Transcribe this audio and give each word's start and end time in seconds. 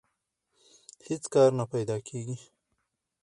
هېڅ 1.07 1.23
کار 1.33 1.49
نه 1.59 1.65
پیدا 1.73 1.97
کېږي 2.07 2.35